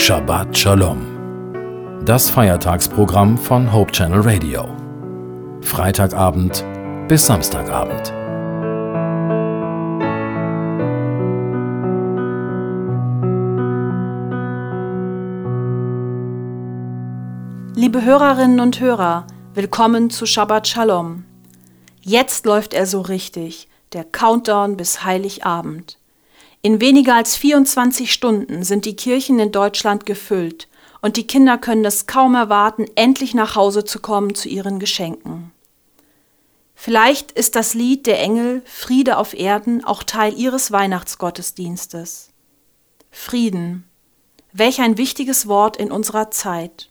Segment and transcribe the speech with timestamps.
[0.00, 2.04] Shabbat Shalom.
[2.04, 4.64] Das Feiertagsprogramm von Hope Channel Radio.
[5.60, 6.64] Freitagabend
[7.08, 8.14] bis Samstagabend.
[17.74, 21.24] Liebe Hörerinnen und Hörer, willkommen zu Shabbat Shalom.
[22.00, 25.98] Jetzt läuft er so richtig, der Countdown bis Heiligabend.
[26.60, 30.68] In weniger als 24 Stunden sind die Kirchen in Deutschland gefüllt
[31.00, 35.52] und die Kinder können es kaum erwarten, endlich nach Hause zu kommen zu ihren Geschenken.
[36.74, 42.30] Vielleicht ist das Lied der Engel Friede auf Erden auch Teil ihres Weihnachtsgottesdienstes.
[43.10, 43.84] Frieden.
[44.52, 46.88] Welch ein wichtiges Wort in unserer Zeit.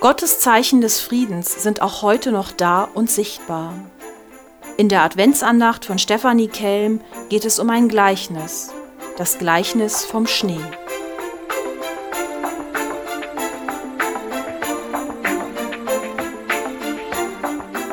[0.00, 3.74] Gottes Zeichen des Friedens sind auch heute noch da und sichtbar.
[4.80, 8.70] In der Adventsandacht von Stefanie Kelm geht es um ein Gleichnis,
[9.18, 10.58] das Gleichnis vom Schnee.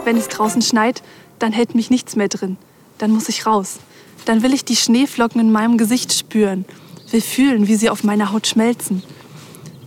[0.06, 1.04] Wenn es draußen schneit,
[1.40, 2.56] dann hält mich nichts mehr drin.
[3.00, 3.80] Dann muss ich raus.
[4.24, 6.64] Dann will ich die Schneeflocken in meinem Gesicht spüren,
[7.12, 9.04] will fühlen, wie sie auf meiner Haut schmelzen.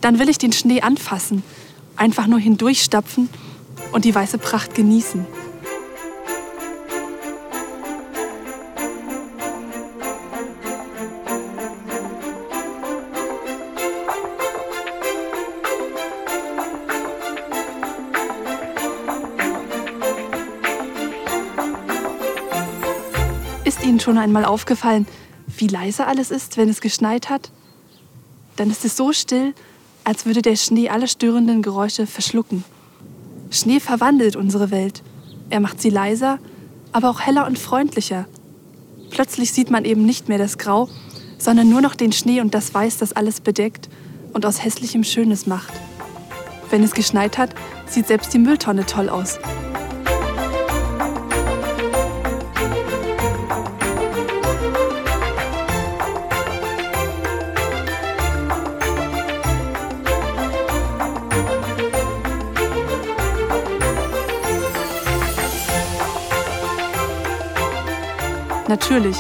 [0.02, 1.44] Dann will ich den Schnee anfassen,
[1.96, 3.30] einfach nur hindurchstapfen
[3.92, 5.27] und die weiße Pracht genießen.
[23.91, 25.05] Ihnen schon einmal aufgefallen,
[25.58, 27.50] wie leise alles ist, wenn es geschneit hat?
[28.55, 29.52] Dann ist es so still,
[30.05, 32.62] als würde der Schnee alle störenden Geräusche verschlucken.
[33.50, 35.02] Schnee verwandelt unsere Welt.
[35.50, 36.38] Er macht sie leiser,
[36.92, 38.27] aber auch heller und freundlicher.
[39.11, 40.88] Plötzlich sieht man eben nicht mehr das Grau,
[41.38, 43.88] sondern nur noch den Schnee und das Weiß, das alles bedeckt
[44.33, 45.72] und aus hässlichem Schönes macht.
[46.70, 49.40] Wenn es geschneit hat, sieht selbst die Mülltonne toll aus.
[68.70, 69.17] Natürlich,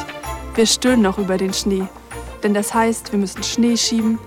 [0.54, 1.82] wir stöhnen noch über den Schnee.
[2.44, 4.20] Denn das heißt, wir müssen Schnee schieben,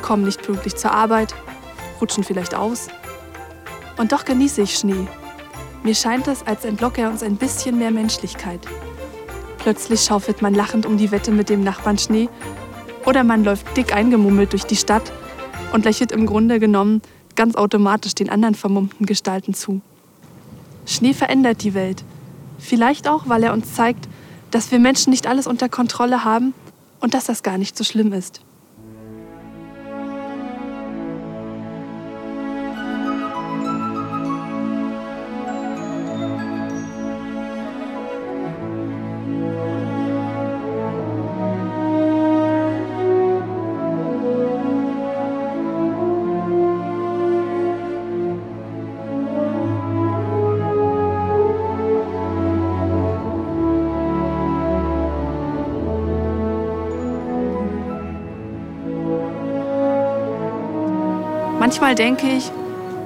[0.00, 1.34] kommen nicht pünktlich zur Arbeit,
[2.00, 2.88] rutschen vielleicht aus.
[3.98, 5.06] Und doch genieße ich Schnee.
[5.82, 8.60] Mir scheint es, als entlocke er uns ein bisschen mehr Menschlichkeit.
[9.58, 12.30] Plötzlich schaufelt man lachend um die Wette mit dem Nachbarn Schnee
[13.04, 15.12] oder man läuft dick eingemummelt durch die Stadt
[15.74, 17.02] und lächelt im Grunde genommen
[17.36, 19.82] ganz automatisch den anderen vermummten Gestalten zu.
[20.86, 22.02] Schnee verändert die Welt.
[22.58, 24.08] Vielleicht auch, weil er uns zeigt,
[24.50, 26.54] dass wir Menschen nicht alles unter Kontrolle haben
[27.00, 28.40] und dass das gar nicht so schlimm ist.
[61.70, 62.50] Manchmal denke ich,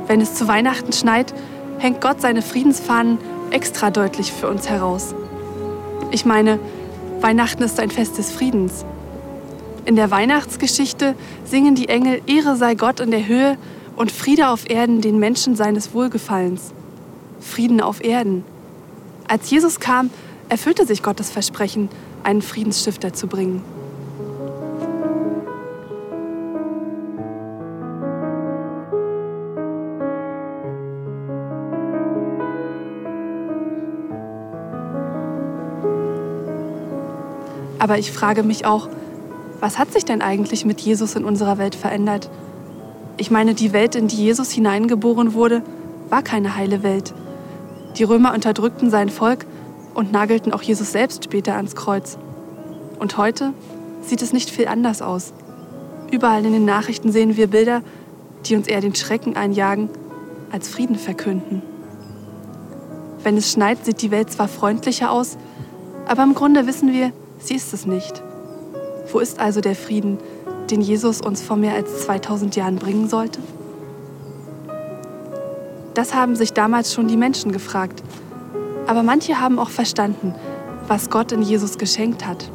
[0.07, 1.35] wenn es zu Weihnachten schneit,
[1.81, 3.19] hängt Gott seine Friedensfahnen
[3.51, 5.15] extra deutlich für uns heraus.
[6.13, 6.59] Ich meine,
[7.21, 8.87] Weihnachten ist ein Fest des Friedens.
[9.85, 11.15] In der Weihnachtsgeschichte
[11.45, 13.59] singen die Engel Ehre sei Gott in der Höhe
[13.97, 16.73] und Friede auf Erden den Menschen seines Wohlgefallens.
[17.41, 18.45] Frieden auf Erden.
[19.29, 20.09] Als Jesus kam,
[20.49, 21.91] erfüllte sich Gottes Versprechen,
[22.23, 23.74] einen Friedensstifter zu bringen.
[37.85, 38.89] Aber ich frage mich auch,
[39.61, 42.31] was hat sich denn eigentlich mit Jesus in unserer Welt verändert?
[43.19, 45.61] Ich meine, die Welt, in die Jesus hineingeboren wurde,
[46.09, 47.13] war keine heile Welt.
[47.99, 49.45] Die Römer unterdrückten sein Volk
[49.93, 52.17] und nagelten auch Jesus selbst später ans Kreuz.
[52.99, 53.53] Und heute
[54.01, 55.35] sieht es nicht viel anders aus.
[56.11, 57.83] Überall in den Nachrichten sehen wir Bilder,
[58.47, 59.91] die uns eher den Schrecken einjagen,
[60.51, 61.61] als Frieden verkünden.
[63.23, 65.37] Wenn es schneit, sieht die Welt zwar freundlicher aus,
[66.07, 68.23] aber im Grunde wissen wir, Sie ist es nicht.
[69.13, 70.19] Wo ist also der Frieden,
[70.71, 73.41] den Jesus uns vor mehr als 2000 Jahren bringen sollte?
[75.95, 78.03] Das haben sich damals schon die Menschen gefragt.
[78.87, 80.35] Aber manche haben auch verstanden,
[80.89, 82.51] was Gott in Jesus geschenkt hat.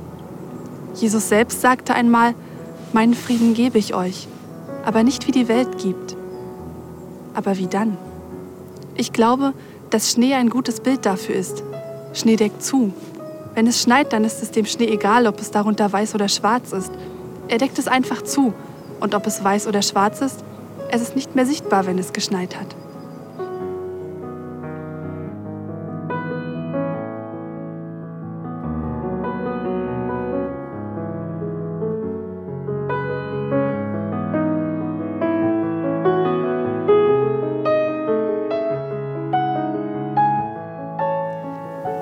[0.95, 2.33] Jesus selbst sagte einmal,
[2.93, 4.27] meinen Frieden gebe ich euch,
[4.83, 6.15] aber nicht wie die Welt gibt.
[7.33, 7.97] Aber wie dann?
[8.95, 9.53] Ich glaube,
[9.89, 11.63] dass Schnee ein gutes Bild dafür ist.
[12.13, 12.91] Schnee deckt zu.
[13.55, 16.71] Wenn es schneit, dann ist es dem Schnee egal, ob es darunter weiß oder schwarz
[16.71, 16.91] ist.
[17.47, 18.53] Er deckt es einfach zu.
[18.99, 20.43] Und ob es weiß oder schwarz ist,
[20.91, 22.75] es ist nicht mehr sichtbar, wenn es geschneit hat.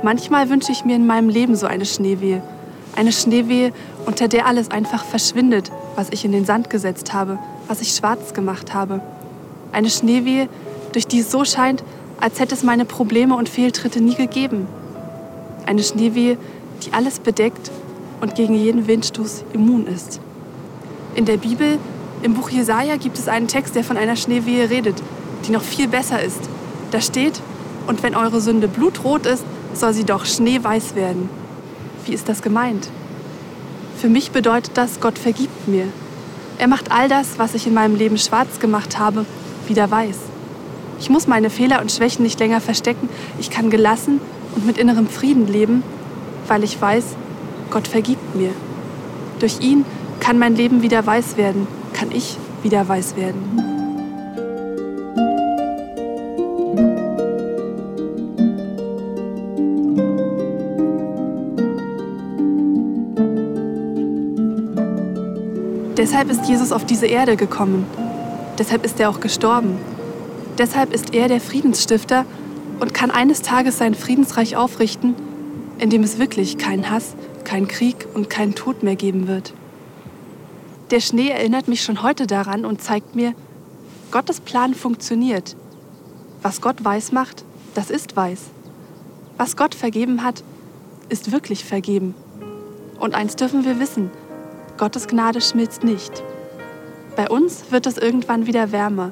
[0.07, 2.42] Manchmal wünsche ich mir in meinem Leben so eine Schneewehe.
[2.95, 3.74] Eine Schneewehe,
[4.06, 7.38] unter der alles einfach verschwindet, was ich in den Sand gesetzt habe,
[7.68, 9.01] was ich schwarz gemacht habe.
[9.74, 10.48] Eine Schneewehe,
[10.94, 11.83] durch die es so scheint,
[12.21, 14.69] als hätte es meine Probleme und Fehltritte nie gegeben.
[15.65, 16.38] Eine Schneewehe,
[16.86, 17.69] die alles bedeckt
[18.21, 20.21] und gegen jeden Windstoß immun ist.
[21.15, 21.80] In der Bibel,
[22.24, 25.03] im Buch Jesaja, gibt es einen Text, der von einer Schneewehe redet,
[25.45, 26.39] die noch viel besser ist.
[26.92, 27.42] Da steht:
[27.88, 29.44] Und wenn eure Sünde blutrot ist,
[29.74, 31.30] soll sie doch schneeweiß werden.
[32.06, 32.90] Wie ist das gemeint?
[33.98, 35.88] Für mich bedeutet das, Gott vergibt mir.
[36.60, 39.25] Er macht all das, was ich in meinem Leben schwarz gemacht habe,
[39.68, 40.18] wieder weiß.
[41.00, 43.10] Ich muss meine Fehler und Schwächen nicht länger verstecken.
[43.40, 44.19] Ich kann gelassen
[44.56, 45.84] und mit innerem Frieden leben,
[46.48, 47.16] weil ich weiß,
[47.70, 48.52] Gott vergibt mir.
[49.40, 49.86] Durch ihn
[50.20, 53.76] kann mein Leben wieder weiß werden, kann ich wieder weiß werden.
[66.07, 67.86] Deshalb ist Jesus auf diese Erde gekommen.
[68.57, 69.77] Deshalb ist er auch gestorben.
[70.57, 72.25] Deshalb ist er der Friedensstifter
[72.80, 75.15] und kann eines Tages sein Friedensreich aufrichten,
[75.80, 79.54] in dem es wirklich keinen Hass, keinen Krieg und keinen Tod mehr geben wird.
[80.92, 83.33] Der Schnee erinnert mich schon heute daran und zeigt mir,
[84.10, 85.57] Gottes Plan funktioniert.
[86.42, 87.44] Was Gott weiß macht,
[87.74, 88.44] das ist weiß.
[89.36, 90.42] Was Gott vergeben hat,
[91.10, 92.15] ist wirklich vergeben.
[92.98, 94.10] Und eins dürfen wir wissen,
[94.77, 96.24] Gottes Gnade schmilzt nicht.
[97.15, 99.12] Bei uns wird es irgendwann wieder wärmer.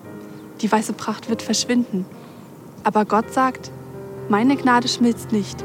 [0.62, 2.06] Die weiße Pracht wird verschwinden.
[2.84, 3.72] Aber Gott sagt,
[4.30, 5.64] meine Gnade schmilzt nicht.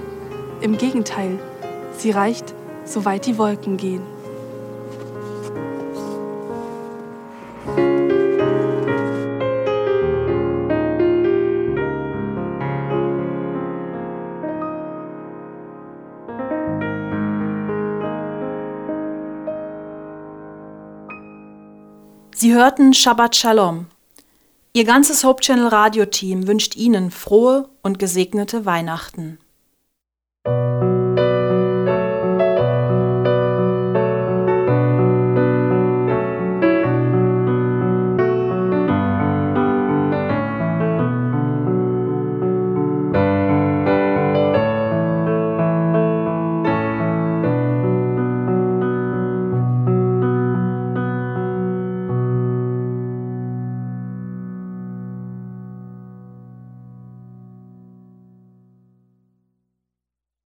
[0.63, 1.39] Im Gegenteil,
[1.99, 2.55] sie reicht,
[2.85, 4.03] soweit die Wolken gehen.
[22.41, 23.89] Sie hörten Shabbat Shalom.
[24.73, 29.39] Ihr ganzes Hope Channel Radioteam wünscht Ihnen frohe und gesegnete Weihnachten.